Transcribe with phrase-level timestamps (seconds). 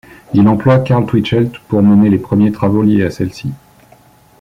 [0.33, 3.51] Il emploie Karl Twitchell pour mener les premiers travaux liés à celle-ci.